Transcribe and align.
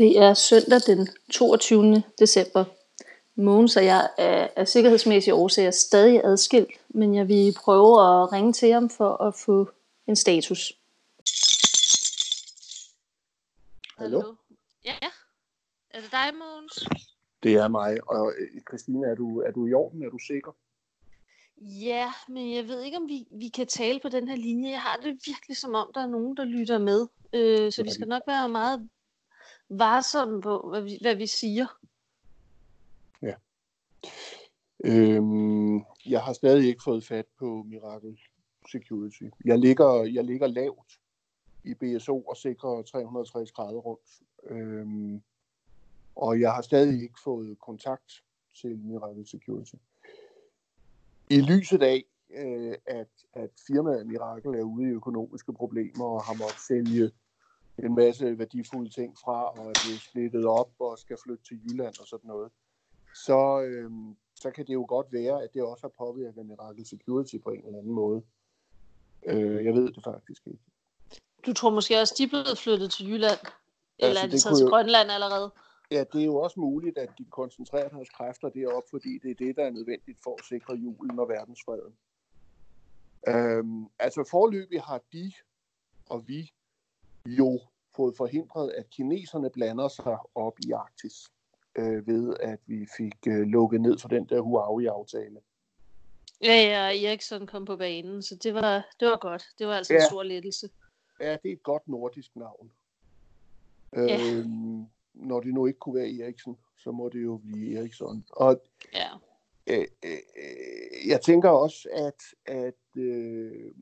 Det 0.00 0.18
er 0.18 0.34
søndag 0.34 0.80
den 0.86 1.08
22. 1.32 2.02
december. 2.18 2.64
Mogens 3.34 3.76
og 3.76 3.84
jeg 3.84 4.10
er 4.18 4.48
af 4.56 4.68
sikkerhedsmæssige 4.68 5.34
årsager 5.34 5.70
stadig 5.70 6.24
adskilt, 6.24 6.70
men 6.88 7.14
jeg 7.14 7.28
vil 7.28 7.54
prøve 7.56 7.92
at 8.00 8.32
ringe 8.32 8.52
til 8.52 8.72
ham 8.72 8.90
for 8.90 9.22
at 9.22 9.34
få 9.34 9.70
en 10.06 10.16
status. 10.16 10.72
Hallo? 13.98 14.34
Ja, 14.84 14.96
er 15.90 16.00
det 16.00 16.10
dig, 16.12 16.34
Mogens? 16.34 16.88
Det 17.42 17.54
er 17.54 17.68
mig. 17.68 18.08
Og 18.08 18.32
øh, 18.38 18.60
Christine, 18.68 19.06
er 19.06 19.14
du, 19.14 19.40
er 19.40 19.50
du 19.50 19.66
i 19.66 19.72
orden? 19.72 20.02
Er 20.02 20.10
du 20.10 20.18
sikker? 20.18 20.52
Ja, 21.60 22.12
men 22.28 22.54
jeg 22.54 22.68
ved 22.68 22.82
ikke, 22.82 22.96
om 22.96 23.08
vi, 23.08 23.26
vi 23.30 23.48
kan 23.48 23.66
tale 23.66 24.00
på 24.00 24.08
den 24.08 24.28
her 24.28 24.36
linje. 24.36 24.70
Jeg 24.70 24.80
har 24.80 24.96
det 24.96 25.20
virkelig 25.26 25.56
som 25.56 25.74
om, 25.74 25.90
der 25.94 26.00
er 26.00 26.06
nogen, 26.06 26.36
der 26.36 26.44
lytter 26.44 26.78
med. 26.78 27.06
Øh, 27.32 27.72
så 27.72 27.82
vi 27.82 27.90
skal 27.90 28.08
nok 28.08 28.22
være 28.26 28.48
meget 28.48 28.88
varsomme 29.70 30.40
på, 30.40 30.68
hvad 30.68 30.82
vi, 30.82 30.98
hvad 31.00 31.16
vi 31.16 31.26
siger. 31.26 31.66
Ja. 33.22 33.34
Øhm, 34.84 35.76
jeg 36.06 36.22
har 36.22 36.32
stadig 36.32 36.68
ikke 36.68 36.82
fået 36.82 37.04
fat 37.04 37.26
på 37.38 37.62
Miracle 37.66 38.16
Security. 38.70 39.22
Jeg 39.44 39.58
ligger, 39.58 40.04
jeg 40.04 40.24
ligger 40.24 40.46
lavt 40.46 41.00
i 41.64 41.74
BSO 41.74 42.20
og 42.20 42.36
sikrer 42.36 42.82
360 42.82 43.52
grader 43.52 43.78
rundt. 43.78 44.22
Øhm, 44.46 45.22
og 46.16 46.40
jeg 46.40 46.52
har 46.52 46.62
stadig 46.62 47.02
ikke 47.02 47.20
fået 47.24 47.58
kontakt 47.58 48.24
til 48.60 48.78
Miracle 48.78 49.26
Security. 49.26 49.74
I 51.30 51.40
lyset 51.40 51.82
af, 51.82 52.04
øh, 52.30 52.74
at, 52.86 53.08
at 53.32 53.50
firmaet 53.66 54.06
Miracle 54.06 54.58
er 54.58 54.62
ude 54.62 54.88
i 54.88 54.92
økonomiske 54.92 55.52
problemer 55.52 56.04
og 56.04 56.22
har 56.22 56.34
måttet 56.34 56.60
sælge 56.60 57.10
en 57.84 57.94
masse 57.94 58.38
værdifulde 58.38 58.90
ting 58.90 59.18
fra 59.24 59.44
og 59.50 59.70
er 59.70 59.74
blevet 59.82 60.00
splittet 60.00 60.44
op 60.46 60.70
og 60.78 60.98
skal 60.98 61.16
flytte 61.24 61.44
til 61.44 61.60
Jylland 61.64 61.94
og 62.00 62.06
sådan 62.06 62.28
noget, 62.28 62.50
så, 63.14 63.60
øh, 63.60 63.90
så 64.34 64.50
kan 64.50 64.66
det 64.66 64.72
jo 64.74 64.84
godt 64.88 65.12
være, 65.12 65.42
at 65.42 65.54
det 65.54 65.62
også 65.62 65.82
har 65.82 66.04
påvirket 66.06 66.46
Miracle 66.46 66.86
Security 66.86 67.34
på 67.44 67.50
en 67.50 67.64
eller 67.64 67.78
anden 67.78 67.92
måde. 67.92 68.22
Øh, 69.26 69.64
jeg 69.64 69.74
ved 69.74 69.92
det 69.92 70.04
faktisk 70.04 70.46
ikke. 70.46 70.62
Du 71.46 71.52
tror 71.52 71.70
måske 71.70 72.00
også, 72.00 72.14
de 72.18 72.22
er 72.22 72.28
blevet 72.28 72.58
flyttet 72.58 72.90
til 72.90 73.06
Jylland? 73.10 73.38
Eller 73.98 74.08
Altså, 74.08 74.22
er 74.22 74.26
de 74.26 74.32
det 74.32 74.42
taget 74.42 74.56
til 74.56 74.64
jo- 74.64 74.70
Grønland 74.70 75.10
allerede? 75.10 75.50
Ja, 75.90 76.04
det 76.12 76.20
er 76.20 76.24
jo 76.24 76.36
også 76.36 76.60
muligt, 76.60 76.98
at 76.98 77.08
de 77.18 77.24
koncentrerer 77.30 77.88
deres 77.88 78.08
kræfter 78.10 78.48
derop, 78.48 78.82
fordi 78.90 79.18
det 79.18 79.30
er 79.30 79.34
det, 79.34 79.56
der 79.56 79.64
er 79.64 79.70
nødvendigt 79.70 80.18
for 80.22 80.34
at 80.38 80.44
sikre 80.44 80.74
julen 80.74 81.18
og 81.18 81.28
verdensfreden. 81.28 81.94
Øhm, 83.28 83.86
altså 83.98 84.24
forløbig 84.30 84.82
har 84.82 85.00
de 85.12 85.32
og 86.06 86.28
vi 86.28 86.52
jo 87.26 87.60
fået 87.96 88.16
forhindret, 88.16 88.70
at 88.70 88.90
kineserne 88.90 89.50
blander 89.50 89.88
sig 89.88 90.18
op 90.34 90.58
i 90.66 90.70
Arktis, 90.70 91.14
øh, 91.78 92.06
ved 92.06 92.36
at 92.40 92.58
vi 92.66 92.86
fik 92.96 93.16
øh, 93.28 93.40
lukket 93.40 93.80
ned 93.80 93.98
for 93.98 94.08
den 94.08 94.24
der 94.24 94.40
Huawei-aftale. 94.40 95.40
Ja, 96.44 96.54
ja, 96.54 97.06
Eriksson 97.08 97.46
kom 97.46 97.64
på 97.64 97.76
banen, 97.76 98.22
så 98.22 98.36
det 98.36 98.54
var, 98.54 98.88
det 99.00 99.08
var 99.08 99.18
godt. 99.20 99.44
Det 99.58 99.66
var 99.66 99.74
altså 99.74 99.92
en 99.92 99.98
Ja. 100.00 100.06
stor 100.06 100.22
lettelse. 100.22 100.70
Ja, 101.20 101.32
det 101.42 101.48
er 101.48 101.52
et 101.52 101.62
godt 101.62 101.88
nordisk 101.88 102.36
navn. 102.36 102.72
Ja. 103.96 104.18
Øhm, 104.38 104.84
når 105.14 105.40
det 105.40 105.54
nu 105.54 105.66
ikke 105.66 105.78
kunne 105.78 105.94
være 105.94 106.18
Eriksen, 106.20 106.56
så 106.78 106.90
må 106.90 107.08
det 107.08 107.22
jo 107.22 107.36
blive 107.36 107.78
Eriksson. 107.78 108.24
Og 108.30 108.62
Ja. 108.94 109.08
øh, 109.66 109.86
øh, 110.04 111.08
jeg 111.08 111.20
tænker 111.20 111.48
også, 111.48 111.88
at, 111.92 112.54
at 112.56 113.00
øh, 113.02 113.72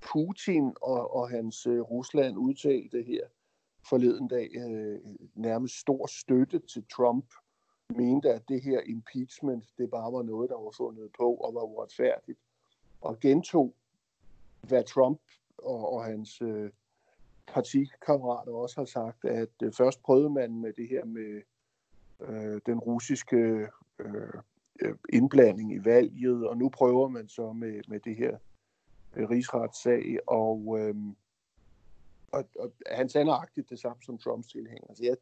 Putin 0.00 0.72
og, 0.82 1.14
og 1.14 1.30
hans 1.30 1.66
øh, 1.66 1.80
Rusland 1.80 2.38
udtalte 2.38 3.02
her 3.02 3.26
forleden 3.90 4.28
dag 4.28 4.50
øh, 4.56 4.98
nærmest 5.34 5.74
stor 5.80 6.06
støtte 6.06 6.58
til 6.58 6.84
Trump, 6.96 7.24
mente, 7.96 8.30
at 8.30 8.48
det 8.48 8.62
her 8.62 8.80
impeachment, 8.80 9.64
det 9.78 9.90
bare 9.90 10.12
var 10.12 10.22
noget, 10.22 10.50
der 10.50 10.56
var 10.56 10.70
fundet 10.76 11.10
på 11.18 11.34
og 11.34 11.54
var 11.54 11.60
uretfærdigt. 11.60 12.38
Og 13.00 13.20
gentog, 13.20 13.74
hvad 14.68 14.84
Trump 14.84 15.20
og, 15.58 15.92
og 15.92 16.04
hans 16.04 16.42
øh, 16.42 16.70
partikammerater 17.46 18.52
også 18.52 18.80
har 18.80 18.84
sagt, 18.84 19.24
at 19.24 19.62
øh, 19.62 19.72
først 19.72 20.02
prøvede 20.02 20.30
man 20.30 20.60
med 20.60 20.72
det 20.72 20.88
her 20.88 21.04
med 21.04 21.42
øh, 22.20 22.60
den 22.66 22.78
russiske 22.78 23.68
øh, 23.98 24.28
øh 24.80 24.94
indblanding 25.08 25.74
i 25.74 25.84
valget, 25.84 26.48
og 26.48 26.56
nu 26.56 26.68
prøver 26.68 27.08
man 27.08 27.28
så 27.28 27.52
med, 27.52 27.80
med 27.88 28.00
det 28.00 28.16
her 28.16 28.38
øh, 29.16 29.30
rigsretssag, 29.30 30.18
og, 30.26 30.76
øh, 30.78 30.94
og, 32.32 32.44
og 32.58 32.72
han 32.86 33.08
sagde 33.08 33.24
nøjagtigt 33.24 33.70
det 33.70 33.78
samme 33.78 34.02
som 34.02 34.18
Trumps 34.18 34.48
tilhænger. 34.48 34.94
Så 34.94 35.04
jeg, 35.04 35.16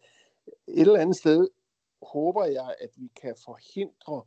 et 0.69 0.81
eller 0.81 1.01
andet 1.01 1.17
sted 1.17 1.49
håber 2.03 2.45
jeg, 2.45 2.75
at 2.81 2.91
vi 2.97 3.11
kan 3.21 3.35
forhindre, 3.45 4.23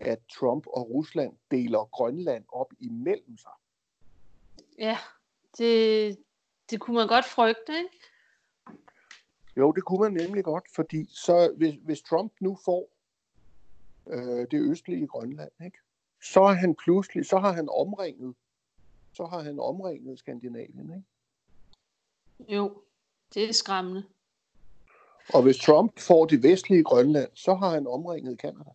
at 0.00 0.18
Trump 0.38 0.66
og 0.66 0.90
Rusland 0.90 1.36
deler 1.50 1.84
Grønland 1.84 2.44
op 2.48 2.72
imellem 2.78 3.38
sig. 3.38 3.52
Ja, 4.78 4.98
det, 5.58 6.18
det 6.70 6.80
kunne 6.80 6.96
man 6.96 7.08
godt 7.08 7.24
frygte, 7.24 7.78
ikke? 7.78 8.00
Jo, 9.56 9.72
det 9.72 9.84
kunne 9.84 10.00
man 10.00 10.12
nemlig 10.12 10.44
godt, 10.44 10.64
fordi 10.74 11.06
så, 11.08 11.54
hvis, 11.56 11.74
hvis 11.82 12.02
Trump 12.02 12.32
nu 12.40 12.58
får 12.64 12.90
øh, 14.06 14.46
det 14.50 14.70
østlige 14.70 15.06
Grønland, 15.06 15.52
ikke? 15.64 15.78
så 16.22 16.40
er 16.40 16.52
han 16.52 16.74
pludselig, 16.74 17.26
så 17.26 17.38
har 17.38 17.52
han 17.52 17.68
omringet, 17.68 18.34
så 19.12 19.24
har 19.24 19.42
han 19.42 19.60
omringet 19.60 20.18
Skandinavien, 20.18 20.90
ikke? 20.90 21.06
Jo, 22.50 22.82
det 23.34 23.48
er 23.48 23.52
skræmmende. 23.52 24.04
Og 25.34 25.42
hvis 25.42 25.58
Trump 25.58 25.98
får 25.98 26.26
det 26.26 26.42
vestlige 26.42 26.84
Grønland, 26.84 27.30
så 27.34 27.54
har 27.54 27.70
han 27.70 27.86
omringet 27.86 28.38
Kanada. 28.38 28.70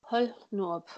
Hold 0.00 0.28
nu 0.50 0.66
op. 0.66 0.90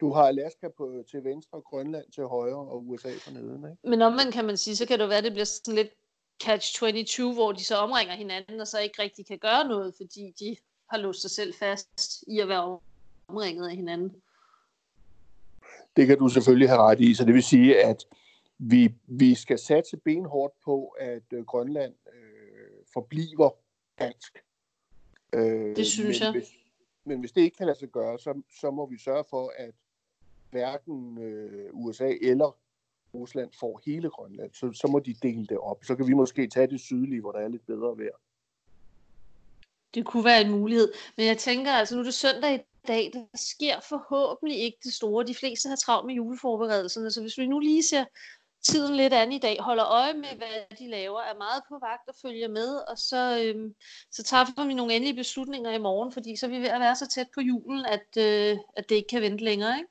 Du 0.00 0.12
har 0.12 0.22
Alaska 0.22 0.68
på, 0.68 1.02
til 1.10 1.24
venstre, 1.24 1.60
Grønland 1.60 2.04
til 2.14 2.24
højre 2.24 2.56
og 2.56 2.88
USA 2.88 3.12
for 3.20 3.30
neden, 3.30 3.64
ikke? 3.70 3.88
Men 3.88 4.02
omvendt 4.02 4.34
kan 4.34 4.44
man 4.44 4.56
sige, 4.56 4.76
så 4.76 4.86
kan 4.86 4.98
det 4.98 5.08
være, 5.08 5.18
at 5.18 5.24
det 5.24 5.32
bliver 5.32 5.44
sådan 5.44 5.74
lidt 5.74 5.90
catch-22, 6.44 7.34
hvor 7.34 7.52
de 7.52 7.64
så 7.64 7.76
omringer 7.76 8.14
hinanden, 8.14 8.60
og 8.60 8.66
så 8.66 8.78
ikke 8.78 9.02
rigtig 9.02 9.26
kan 9.26 9.38
gøre 9.38 9.68
noget, 9.68 9.94
fordi 9.96 10.34
de 10.38 10.56
har 10.90 10.98
låst 10.98 11.20
sig 11.20 11.30
selv 11.30 11.54
fast 11.54 12.24
i 12.28 12.40
at 12.40 12.48
være 12.48 12.78
omringet 13.28 13.68
af 13.68 13.76
hinanden. 13.76 14.22
Det 15.96 16.06
kan 16.06 16.18
du 16.18 16.28
selvfølgelig 16.28 16.68
have 16.68 16.82
ret 16.82 17.00
i, 17.00 17.14
så 17.14 17.24
det 17.24 17.34
vil 17.34 17.42
sige, 17.42 17.84
at 17.84 18.04
vi, 18.58 18.94
vi 19.06 19.34
skal 19.34 19.58
satse 19.58 19.96
benhårdt 19.96 20.54
på, 20.64 20.88
at 20.88 21.22
øh, 21.32 21.44
Grønland 21.44 21.94
øh, 22.12 22.84
forbliver 22.92 23.50
dansk. 23.98 24.38
Øh, 25.32 25.76
Det 25.76 25.86
synes 25.86 26.20
men 26.20 26.26
jeg. 26.26 26.32
Hvis, 26.32 26.52
men 27.04 27.20
hvis 27.20 27.32
det 27.32 27.40
ikke 27.40 27.56
kan 27.56 27.66
lade 27.66 27.78
sig 27.78 27.88
gøre, 27.88 28.18
så, 28.18 28.42
så 28.60 28.70
må 28.70 28.86
vi 28.86 28.98
sørge 28.98 29.24
for, 29.30 29.52
at 29.56 29.74
hverken 30.50 31.18
øh, 31.18 31.70
USA 31.72 32.12
eller 32.22 32.56
Rusland 33.14 33.50
får 33.60 33.80
hele 33.86 34.10
Grønland. 34.10 34.50
Så, 34.52 34.72
så 34.72 34.86
må 34.86 34.98
de 34.98 35.14
dele 35.22 35.46
det 35.46 35.58
op. 35.58 35.84
Så 35.84 35.96
kan 35.96 36.06
vi 36.06 36.12
måske 36.12 36.46
tage 36.46 36.66
det 36.66 36.80
sydlige, 36.80 37.20
hvor 37.20 37.32
der 37.32 37.38
er 37.38 37.48
lidt 37.48 37.66
bedre 37.66 37.98
vejr. 37.98 38.16
Det 39.94 40.06
kunne 40.06 40.24
være 40.24 40.40
en 40.40 40.50
mulighed. 40.50 40.92
Men 41.16 41.26
jeg 41.26 41.38
tænker, 41.38 41.72
altså 41.72 41.94
nu 41.94 42.00
er 42.00 42.04
det 42.04 42.14
søndag 42.14 42.54
i 42.54 42.58
dag, 42.86 43.10
der 43.12 43.24
sker 43.34 43.80
forhåbentlig 43.80 44.58
ikke 44.58 44.78
det 44.84 44.92
store. 44.92 45.26
De 45.26 45.34
fleste 45.34 45.68
har 45.68 45.76
travlt 45.76 46.06
med 46.06 46.14
juleforberedelserne, 46.14 47.10
så 47.10 47.20
hvis 47.20 47.38
vi 47.38 47.46
nu 47.46 47.58
lige 47.58 47.82
ser 47.82 48.04
tiden 48.64 48.96
lidt 48.96 49.12
an 49.12 49.32
i 49.32 49.38
dag, 49.38 49.56
holder 49.60 49.86
øje 49.86 50.14
med, 50.14 50.36
hvad 50.36 50.76
de 50.78 50.90
laver, 50.90 51.20
er 51.20 51.36
meget 51.38 51.62
på 51.68 51.78
vagt 51.78 52.08
og 52.08 52.14
følger 52.22 52.48
med, 52.48 52.76
og 52.90 52.98
så, 52.98 53.42
øhm, 53.44 53.74
så 54.10 54.22
træffer 54.22 54.66
vi 54.66 54.74
nogle 54.74 54.94
endelige 54.94 55.16
beslutninger 55.16 55.70
i 55.70 55.78
morgen, 55.78 56.12
fordi 56.12 56.36
så 56.36 56.46
er 56.46 56.50
vi 56.50 56.58
ved 56.58 56.68
at 56.68 56.80
være 56.80 56.96
så 56.96 57.08
tæt 57.08 57.28
på 57.34 57.40
julen, 57.40 57.84
at, 57.86 58.08
øh, 58.18 58.58
at 58.76 58.88
det 58.88 58.94
ikke 58.94 59.08
kan 59.08 59.22
vente 59.22 59.44
længere, 59.44 59.78
ikke? 59.78 59.88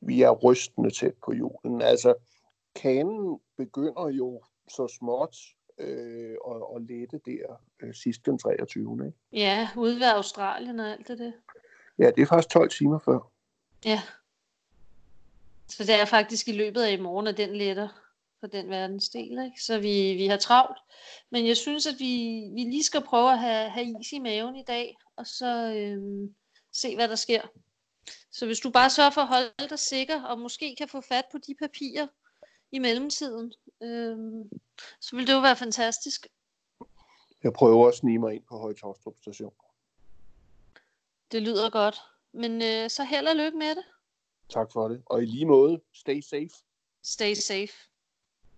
vi 0.00 0.22
er 0.22 0.30
rystende 0.30 0.90
tæt 0.90 1.14
på 1.24 1.32
julen. 1.32 1.82
Altså, 1.82 2.14
kanen 2.74 3.40
begynder 3.56 4.08
jo 4.08 4.42
så 4.68 4.88
småt 4.98 5.36
øh, 5.78 6.36
at, 6.50 6.62
at 6.76 6.82
lette 6.82 7.20
der 7.26 7.62
øh, 7.80 7.94
sidst 7.94 8.26
den 8.26 8.38
23. 8.38 9.06
Ikke? 9.06 9.18
Ja, 9.32 9.68
ude 9.76 9.94
ved 9.94 10.06
Australien 10.06 10.80
og 10.80 10.86
alt 10.86 11.08
det 11.08 11.18
der. 11.18 11.32
Ja, 11.98 12.10
det 12.10 12.22
er 12.22 12.26
faktisk 12.26 12.48
12 12.48 12.70
timer 12.70 12.98
før. 12.98 13.30
Ja. 13.84 14.02
Så 15.68 15.84
det 15.84 15.94
er 15.94 16.04
faktisk 16.04 16.48
i 16.48 16.52
løbet 16.52 16.82
af 16.82 16.92
i 16.92 17.00
morgen, 17.00 17.26
at 17.26 17.36
den 17.36 17.56
letter 17.56 17.88
for 18.40 18.46
den 18.46 18.70
verdensdel, 18.70 19.44
ikke? 19.44 19.62
Så 19.62 19.78
vi, 19.78 20.14
vi 20.14 20.26
har 20.26 20.36
travlt. 20.36 20.78
Men 21.30 21.46
jeg 21.46 21.56
synes, 21.56 21.86
at 21.86 21.94
vi, 21.98 22.42
vi 22.54 22.60
lige 22.60 22.84
skal 22.84 23.02
prøve 23.02 23.32
at 23.32 23.38
have, 23.38 23.70
have 23.70 24.00
is 24.00 24.12
i 24.12 24.18
maven 24.18 24.56
i 24.56 24.64
dag, 24.64 24.96
og 25.16 25.26
så 25.26 25.74
øhm, 25.76 26.34
se, 26.72 26.94
hvad 26.94 27.08
der 27.08 27.14
sker. 27.14 27.42
Så 28.32 28.46
hvis 28.46 28.60
du 28.60 28.70
bare 28.70 28.90
sørger 28.90 29.10
for 29.10 29.20
at 29.20 29.28
holde 29.28 29.68
dig 29.70 29.78
sikker, 29.78 30.22
og 30.22 30.38
måske 30.38 30.76
kan 30.78 30.88
få 30.88 31.00
fat 31.00 31.24
på 31.32 31.38
de 31.38 31.54
papirer 31.54 32.06
i 32.72 32.78
mellemtiden, 32.78 33.52
øhm, 33.82 34.50
så 35.00 35.16
vil 35.16 35.26
det 35.26 35.32
jo 35.32 35.40
være 35.40 35.56
fantastisk. 35.56 36.26
Jeg 37.42 37.52
prøver 37.52 37.88
at 37.88 37.94
snige 37.94 38.18
mig 38.18 38.34
ind 38.34 38.42
på 38.48 38.58
Højtostrup 38.58 39.14
station. 39.20 39.52
Det 41.32 41.42
lyder 41.42 41.70
godt. 41.70 42.00
Men 42.32 42.62
øh, 42.62 42.90
så 42.90 43.04
held 43.04 43.26
og 43.26 43.36
lykke 43.36 43.58
med 43.58 43.74
det. 43.74 43.84
Tak 44.50 44.72
for 44.72 44.88
det. 44.88 45.02
Og 45.06 45.22
i 45.22 45.26
lige 45.26 45.46
måde, 45.46 45.80
stay 45.94 46.20
safe. 46.20 46.50
Stay 47.04 47.34
safe. 47.34 47.87